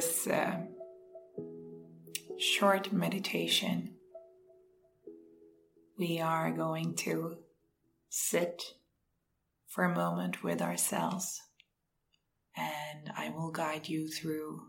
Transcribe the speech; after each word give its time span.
This 0.00 0.26
uh, 0.28 0.56
short 2.38 2.90
meditation. 2.90 3.96
We 5.98 6.18
are 6.20 6.50
going 6.50 6.94
to 7.04 7.36
sit 8.08 8.62
for 9.66 9.84
a 9.84 9.94
moment 9.94 10.42
with 10.42 10.62
ourselves, 10.62 11.42
and 12.56 13.12
I 13.14 13.28
will 13.28 13.50
guide 13.50 13.90
you 13.90 14.08
through 14.08 14.68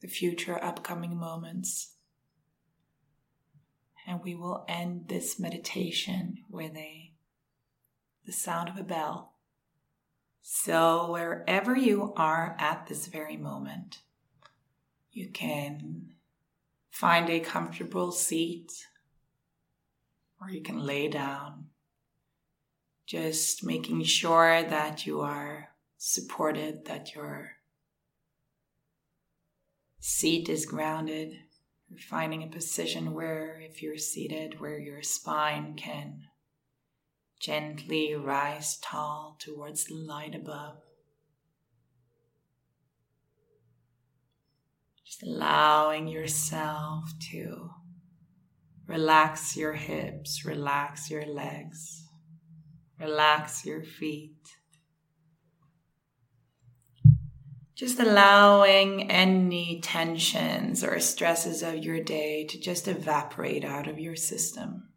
the 0.00 0.06
future 0.06 0.62
upcoming 0.62 1.16
moments. 1.16 1.96
And 4.06 4.20
we 4.22 4.36
will 4.36 4.64
end 4.68 5.08
this 5.08 5.40
meditation 5.40 6.44
with 6.48 6.76
a 6.76 7.12
the 8.24 8.32
sound 8.32 8.68
of 8.68 8.76
a 8.76 8.84
bell 8.84 9.33
so, 10.46 11.10
wherever 11.10 11.74
you 11.74 12.12
are 12.18 12.54
at 12.58 12.86
this 12.86 13.06
very 13.06 13.38
moment, 13.38 14.02
you 15.10 15.30
can 15.30 16.10
find 16.90 17.30
a 17.30 17.40
comfortable 17.40 18.12
seat 18.12 18.70
or 20.38 20.50
you 20.50 20.60
can 20.60 20.84
lay 20.84 21.08
down, 21.08 21.68
just 23.06 23.64
making 23.64 24.02
sure 24.02 24.62
that 24.62 25.06
you 25.06 25.22
are 25.22 25.70
supported, 25.96 26.84
that 26.84 27.14
your 27.14 27.52
seat 29.98 30.50
is 30.50 30.66
grounded. 30.66 31.38
You're 31.88 31.98
finding 32.00 32.42
a 32.42 32.48
position 32.48 33.14
where, 33.14 33.58
if 33.62 33.80
you're 33.80 33.96
seated, 33.96 34.60
where 34.60 34.78
your 34.78 35.00
spine 35.00 35.72
can 35.74 36.24
Gently 37.44 38.14
rise 38.14 38.78
tall 38.78 39.36
towards 39.38 39.84
the 39.84 39.94
light 39.94 40.34
above. 40.34 40.78
Just 45.04 45.22
allowing 45.22 46.08
yourself 46.08 47.10
to 47.32 47.68
relax 48.86 49.58
your 49.58 49.74
hips, 49.74 50.46
relax 50.46 51.10
your 51.10 51.26
legs, 51.26 52.06
relax 52.98 53.66
your 53.66 53.82
feet. 53.82 54.40
Just 57.74 58.00
allowing 58.00 59.10
any 59.10 59.82
tensions 59.82 60.82
or 60.82 60.98
stresses 60.98 61.62
of 61.62 61.84
your 61.84 62.02
day 62.02 62.46
to 62.46 62.58
just 62.58 62.88
evaporate 62.88 63.66
out 63.66 63.86
of 63.86 63.98
your 63.98 64.16
system. 64.16 64.93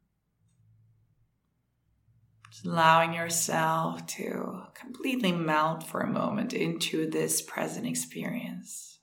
Allowing 2.65 3.13
yourself 3.13 4.07
to 4.07 4.63
completely 4.73 5.31
melt 5.31 5.83
for 5.83 6.01
a 6.01 6.09
moment 6.09 6.53
into 6.53 7.09
this 7.09 7.41
present 7.41 7.85
experience. 7.85 8.99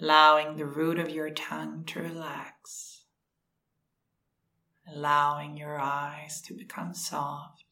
Allowing 0.00 0.56
the 0.56 0.66
root 0.66 0.98
of 0.98 1.10
your 1.10 1.30
tongue 1.30 1.84
to 1.86 2.00
relax. 2.00 3.04
Allowing 4.94 5.56
your 5.56 5.80
eyes 5.80 6.40
to 6.42 6.54
become 6.54 6.94
soft. 6.94 7.64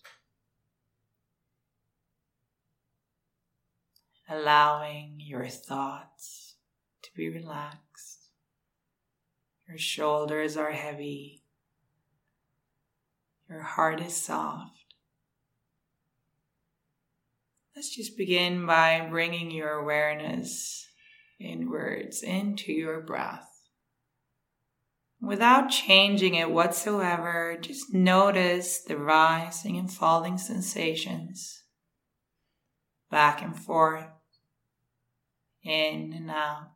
Allowing 4.29 5.19
your 5.19 5.47
thoughts 5.47 6.57
to 7.03 7.11
be 7.15 7.29
relaxed. 7.29 8.31
Your 9.69 9.79
shoulders 9.79 10.57
are 10.57 10.73
heavy 10.73 11.42
your 13.53 13.63
heart 13.63 14.01
is 14.01 14.17
soft. 14.17 14.71
Let's 17.77 17.95
just 17.95 18.17
begin 18.17 18.67
by 18.67 19.07
bringing 19.11 19.51
your 19.51 19.73
awareness 19.73 20.89
inwards 21.39 22.23
into 22.23 22.73
your 22.73 23.01
breath. 23.01 23.49
Without 25.21 25.71
changing 25.71 26.35
it 26.35 26.51
whatsoever, 26.51 27.57
just 27.61 27.95
notice 27.95 28.81
the 28.81 28.97
rising 28.97 29.77
and 29.77 29.93
falling 29.93 30.39
sensations 30.39 31.63
back 33.11 33.43
and 33.43 33.57
forth, 33.57 34.09
in 35.63 36.13
and 36.15 36.31
out. 36.31 36.72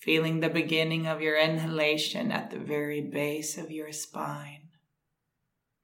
Feeling 0.00 0.40
the 0.40 0.48
beginning 0.48 1.06
of 1.06 1.20
your 1.20 1.38
inhalation 1.38 2.32
at 2.32 2.50
the 2.50 2.58
very 2.58 3.02
base 3.02 3.58
of 3.58 3.70
your 3.70 3.92
spine, 3.92 4.70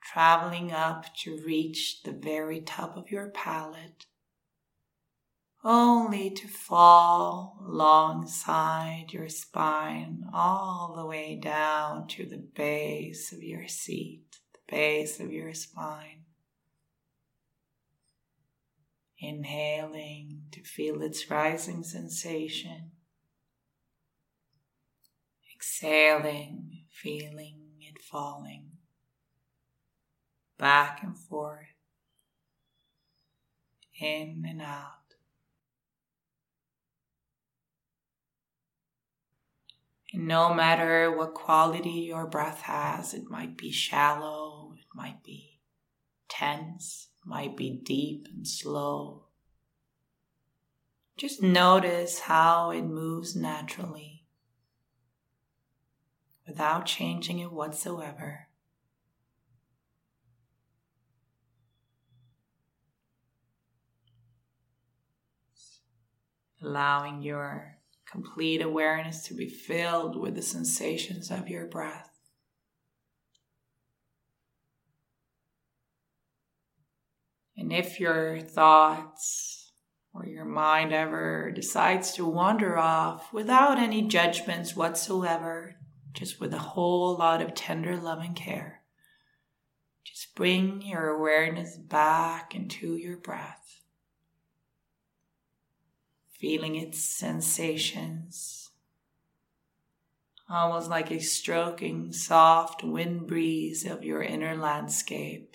traveling 0.03 0.73
up 0.73 1.05
to 1.15 1.39
reach 1.45 2.03
the 2.03 2.13
very 2.13 2.61
top 2.63 2.97
of 2.97 3.11
your 3.11 3.29
palate, 3.29 4.07
only 5.63 6.31
to 6.31 6.49
fall 6.49 7.59
alongside 7.69 9.07
your 9.11 9.29
spine 9.29 10.25
all 10.33 10.95
the 10.97 11.05
way 11.05 11.39
down 11.39 12.07
to 12.07 12.25
the 12.25 12.39
base 12.39 13.33
of 13.33 13.43
your 13.43 13.69
seat, 13.69 14.39
the 14.55 14.75
base 14.75 15.21
of 15.21 15.31
your 15.31 15.53
spine. 15.53 16.23
Inhaling 19.19 20.43
to 20.53 20.63
feel 20.63 21.03
its 21.03 21.31
rising 21.31 21.83
sensation 21.83 22.93
exhaling, 25.67 26.85
feeling 26.91 27.61
it 27.81 28.01
falling 28.01 28.69
back 30.59 31.03
and 31.03 31.19
forth, 31.19 31.67
in 34.01 34.45
and 34.49 34.63
out. 34.63 34.93
And 40.13 40.29
no 40.29 40.55
matter 40.55 41.15
what 41.15 41.35
quality 41.35 41.91
your 41.91 42.27
breath 42.27 42.63
has, 42.63 43.13
it 43.13 43.25
might 43.29 43.59
be 43.59 43.71
shallow, 43.71 44.73
it 44.79 44.87
might 44.95 45.23
be 45.25 45.61
tense, 46.29 47.09
it 47.19 47.29
might 47.29 47.57
be 47.57 47.71
deep 47.85 48.29
and 48.33 48.47
slow. 48.47 49.27
Just 51.19 51.43
notice 51.43 52.21
how 52.21 52.71
it 52.71 52.83
moves 52.83 53.35
naturally 53.35 54.16
without 56.47 56.87
changing 56.87 57.41
it 57.41 57.53
whatsoever. 57.53 58.49
Allowing 66.63 67.23
your 67.23 67.77
complete 68.11 68.63
awareness 68.63 69.25
to 69.25 69.35
be 69.35 69.49
filled 69.49 70.19
with 70.19 70.35
the 70.35 70.43
sensations 70.43 71.31
of 71.31 71.49
your 71.49 71.67
breath. 71.67 72.11
And 77.57 77.73
if 77.73 77.99
your 77.99 78.41
thoughts 78.41 79.73
or 80.13 80.27
your 80.27 80.45
mind 80.45 80.93
ever 80.93 81.51
decides 81.51 82.13
to 82.13 82.25
wander 82.25 82.79
off 82.79 83.33
without 83.33 83.79
any 83.79 84.03
judgments 84.03 84.77
whatsoever, 84.77 85.76
just 86.17 86.41
with 86.41 86.55
a 86.55 86.59
whole 86.59 87.15
lot 87.15 87.43
of 87.43 87.55
tender 87.55 87.97
love 87.97 88.21
and 88.21 88.35
care. 88.35 88.81
Just 90.03 90.35
bring 90.35 90.81
your 90.81 91.09
awareness 91.09 91.77
back 91.77 92.55
into 92.55 92.97
your 92.97 93.19
breath, 93.19 93.83
feeling 96.31 96.75
its 96.75 96.99
sensations, 96.99 98.71
almost 100.49 100.89
like 100.89 101.11
a 101.11 101.21
stroking 101.21 102.13
soft 102.13 102.83
wind 102.83 103.27
breeze 103.27 103.85
of 103.85 104.03
your 104.03 104.23
inner 104.23 104.57
landscape, 104.57 105.55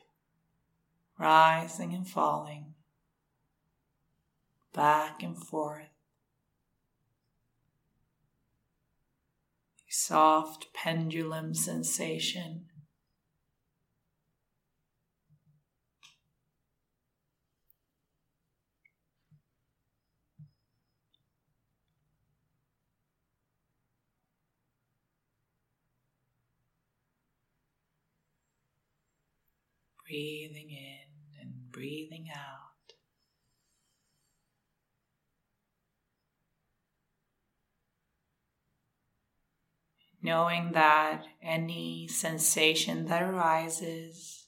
rising 1.17 1.91
and 1.93 2.07
falling, 2.07 2.75
back 4.73 5.23
and 5.23 5.35
forth 5.35 5.90
soft 9.91 10.73
pendulum 10.73 11.53
sensation. 11.53 12.65
Breathing 30.07 30.71
in 30.71 31.41
and 31.41 31.71
breathing 31.71 32.27
out. 32.33 32.70
Knowing 40.21 40.71
that 40.73 41.25
any 41.41 42.07
sensation 42.07 43.05
that 43.05 43.23
arises 43.23 44.45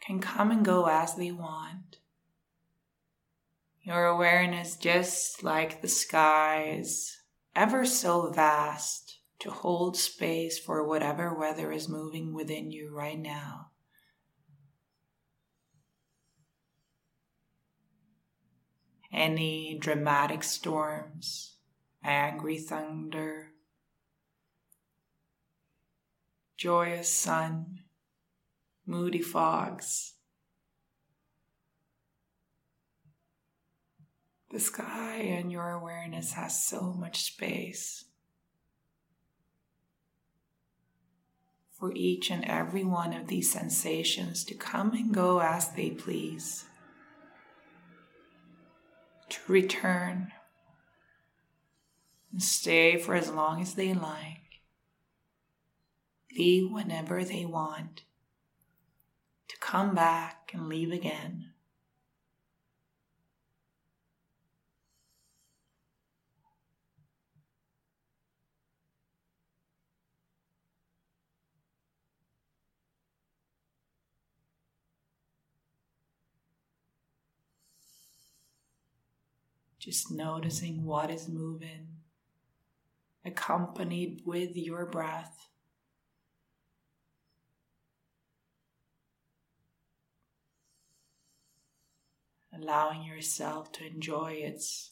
can 0.00 0.20
come 0.20 0.50
and 0.50 0.64
go 0.64 0.86
as 0.86 1.14
they 1.14 1.30
want. 1.30 1.98
Your 3.82 4.06
awareness, 4.06 4.76
just 4.76 5.42
like 5.42 5.80
the 5.80 5.88
sky, 5.88 6.76
is 6.78 7.16
ever 7.56 7.86
so 7.86 8.30
vast 8.30 9.18
to 9.38 9.50
hold 9.50 9.96
space 9.96 10.58
for 10.58 10.86
whatever 10.86 11.34
weather 11.34 11.72
is 11.72 11.88
moving 11.88 12.34
within 12.34 12.70
you 12.70 12.94
right 12.94 13.18
now. 13.18 13.70
Any 19.12 19.78
dramatic 19.80 20.42
storms, 20.42 21.57
angry 22.02 22.58
thunder, 22.58 23.52
joyous 26.56 27.12
sun, 27.12 27.80
moody 28.86 29.22
fogs. 29.22 30.14
The 34.50 34.60
sky 34.60 35.16
and 35.16 35.52
your 35.52 35.70
awareness 35.70 36.32
has 36.32 36.64
so 36.64 36.94
much 36.94 37.22
space 37.22 38.06
for 41.78 41.92
each 41.94 42.30
and 42.30 42.44
every 42.44 42.82
one 42.82 43.12
of 43.12 43.28
these 43.28 43.52
sensations 43.52 44.42
to 44.44 44.54
come 44.54 44.92
and 44.94 45.14
go 45.14 45.40
as 45.40 45.70
they 45.72 45.90
please, 45.90 46.64
to 49.28 49.38
return 49.46 50.32
and 52.32 52.42
stay 52.42 52.98
for 52.98 53.14
as 53.14 53.30
long 53.30 53.60
as 53.60 53.74
they 53.74 53.94
like, 53.94 54.60
leave 56.36 56.70
whenever 56.70 57.24
they 57.24 57.44
want, 57.44 58.02
to 59.48 59.56
come 59.58 59.94
back 59.94 60.50
and 60.52 60.68
leave 60.68 60.92
again. 60.92 61.52
Just 79.78 80.10
noticing 80.10 80.84
what 80.84 81.10
is 81.10 81.28
moving, 81.28 81.97
accompanied 83.28 84.22
with 84.24 84.56
your 84.56 84.86
breath. 84.86 85.48
Allowing 92.52 93.04
yourself 93.04 93.70
to 93.72 93.86
enjoy 93.86 94.32
its 94.32 94.90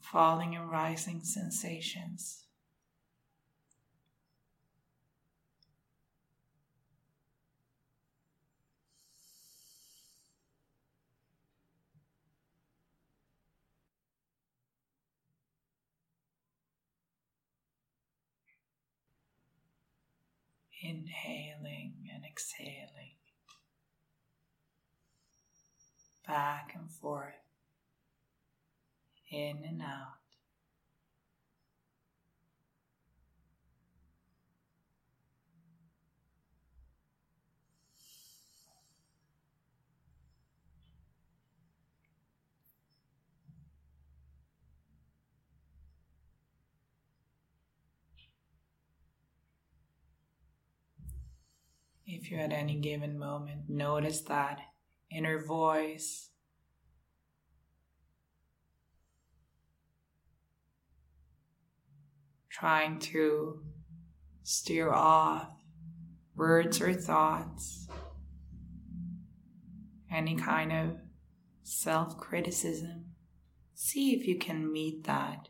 falling 0.00 0.54
and 0.54 0.70
rising 0.70 1.22
sensations. 1.22 2.44
Inhaling 20.82 21.94
and 22.12 22.24
exhaling, 22.24 23.16
back 26.26 26.72
and 26.74 26.90
forth, 26.90 27.34
in 29.30 29.58
and 29.64 29.82
out. 29.82 30.21
If 52.06 52.30
you 52.30 52.38
at 52.38 52.52
any 52.52 52.80
given 52.80 53.18
moment 53.18 53.68
notice 53.68 54.22
that 54.22 54.60
inner 55.10 55.44
voice, 55.44 56.30
trying 62.50 62.98
to 62.98 63.62
steer 64.42 64.92
off 64.92 65.48
words 66.34 66.80
or 66.80 66.92
thoughts, 66.92 67.88
any 70.10 70.34
kind 70.34 70.72
of 70.72 70.96
self 71.62 72.18
criticism, 72.18 73.12
see 73.74 74.12
if 74.14 74.26
you 74.26 74.38
can 74.38 74.72
meet 74.72 75.04
that 75.04 75.48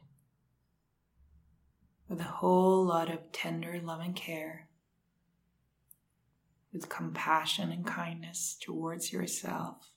with 2.08 2.20
a 2.20 2.24
whole 2.24 2.84
lot 2.84 3.10
of 3.10 3.32
tender 3.32 3.80
love 3.82 4.00
and 4.00 4.14
care 4.14 4.68
with 6.72 6.88
compassion 6.88 7.70
and 7.70 7.86
kindness 7.86 8.56
towards 8.60 9.12
yourself. 9.12 9.92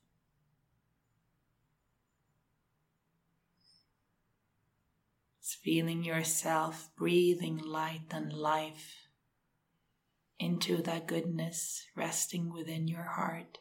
It's 5.40 5.54
feeling 5.54 6.04
yourself 6.04 6.90
breathing 6.98 7.58
light 7.58 8.12
and 8.12 8.34
life 8.34 9.08
into 10.40 10.82
that 10.82 11.08
goodness 11.08 11.86
resting 11.96 12.52
within 12.52 12.88
your 12.88 13.04
heart. 13.04 13.60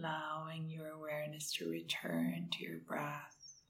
Allowing 0.00 0.68
your 0.70 0.88
awareness 0.88 1.52
to 1.52 1.68
return 1.68 2.48
to 2.52 2.62
your 2.64 2.78
breath. 2.78 3.62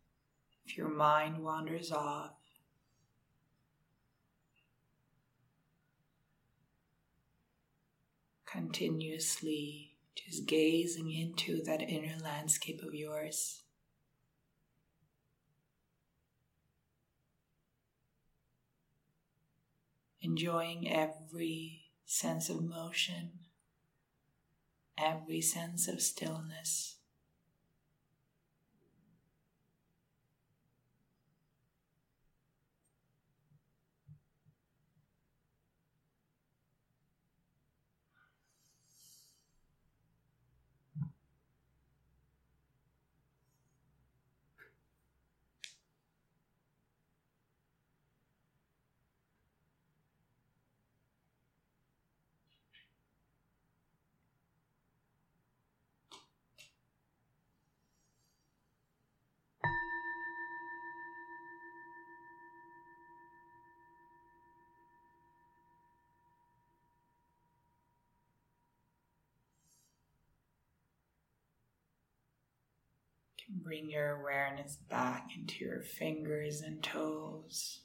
If 0.65 0.77
your 0.77 0.89
mind 0.89 1.43
wanders 1.43 1.91
off, 1.91 2.35
continuously 8.47 9.97
just 10.15 10.47
gazing 10.47 11.11
into 11.11 11.63
that 11.65 11.83
inner 11.83 12.17
landscape 12.23 12.81
of 12.83 12.95
yours. 12.95 13.63
Enjoying 20.23 20.89
every 20.91 21.91
sense 22.05 22.51
of 22.51 22.63
motion 22.63 23.31
every 25.03 25.41
sense 25.41 25.89
of 25.89 26.01
stillness. 26.01 27.00
Bring 73.57 73.91
your 73.91 74.21
awareness 74.21 74.77
back 74.89 75.31
into 75.37 75.65
your 75.65 75.81
fingers 75.81 76.61
and 76.61 76.83
toes. 76.83 77.81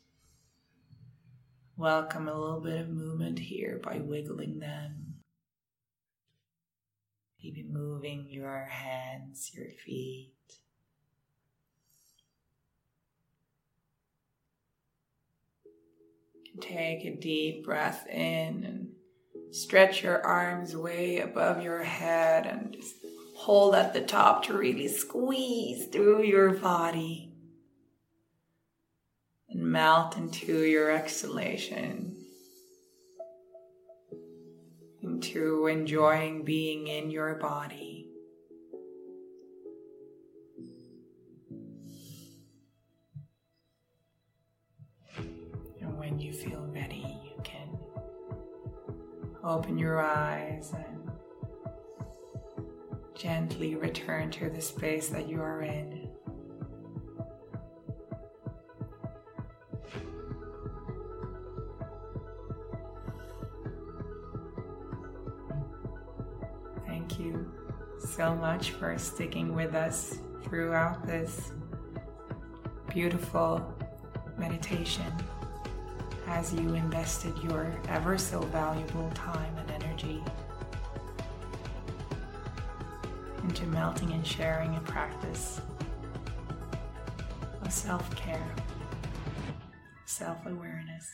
Welcome 1.78 2.28
a 2.28 2.40
little 2.40 2.62
bit 2.62 2.82
of 2.82 2.90
movement 2.90 3.40
here 3.40 3.80
by 3.84 3.98
wiggling 3.98 4.60
them. 4.60 5.16
Maybe 7.44 7.66
moving 7.70 8.28
your 8.30 8.66
hands, 8.66 9.52
your 9.54 9.68
feet. 9.86 10.32
Take 16.62 17.04
a 17.04 17.18
deep 17.18 17.66
breath 17.66 18.08
in 18.08 18.64
and 18.64 18.88
stretch 19.52 20.04
your 20.04 20.26
arms 20.26 20.76
way 20.76 21.20
above 21.20 21.62
your 21.62 21.84
head 21.84 22.46
and 22.46 22.74
just 22.74 22.96
hold 23.46 23.76
at 23.76 23.94
the 23.94 24.02
top 24.02 24.44
to 24.44 24.58
really 24.58 24.88
squeeze 24.88 25.86
through 25.86 26.24
your 26.24 26.50
body 26.50 27.32
and 29.48 29.62
melt 29.62 30.18
into 30.18 30.64
your 30.64 30.90
exhalation, 30.90 32.18
into 35.04 35.68
enjoying 35.68 36.44
being 36.44 36.88
in 36.88 37.12
your 37.12 37.36
body. 37.36 38.10
And 45.20 46.00
when 46.00 46.18
you 46.18 46.34
feel 46.34 46.68
ready, 46.74 47.06
you 47.24 47.40
can 47.44 47.78
open 49.44 49.78
your 49.78 50.02
eyes 50.02 50.74
gently 53.26 53.74
return 53.74 54.30
to 54.30 54.52
the 54.52 54.62
space 54.62 55.10
that 55.10 55.28
you 55.28 55.42
are 55.42 55.64
in. 55.64 56.08
Thank 66.86 67.20
you 67.20 67.52
so 67.98 68.36
much 68.36 68.70
for 68.70 68.96
sticking 69.00 69.56
with 69.56 69.74
us 69.74 70.20
throughout 70.44 71.08
this 71.08 71.52
beautiful 72.94 73.76
meditation 74.38 75.12
as 76.28 76.54
you 76.54 76.76
invested 76.76 77.36
your 77.50 77.74
ever 77.90 78.20
so 78.20 78.42
valuable 78.42 79.10
time 79.16 79.58
and 79.58 79.84
energy 79.84 80.24
into 83.48 83.68
melting 83.68 84.12
and 84.12 84.26
sharing 84.26 84.76
a 84.76 84.80
practice 84.82 85.62
of 87.62 87.72
self 87.72 88.16
care, 88.16 88.56
self 90.06 90.44
awareness. 90.48 91.08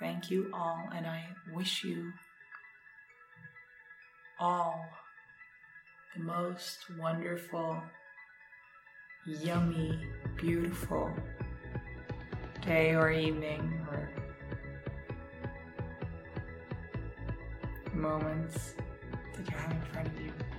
Thank 0.00 0.28
you 0.28 0.50
all, 0.52 0.88
and 0.92 1.06
I 1.06 1.24
wish 1.54 1.84
you 1.84 2.10
all 4.40 4.84
the 6.16 6.24
most 6.24 6.78
wonderful, 6.98 7.80
yummy, 9.24 10.00
beautiful 10.36 11.12
day 12.66 12.92
or 12.96 13.12
evening 13.12 13.86
or 13.92 14.10
moments 18.04 18.74
that 19.34 19.50
you 19.50 19.56
have 19.56 19.70
in 19.70 19.80
front 19.90 20.06
of 20.08 20.20
you. 20.20 20.53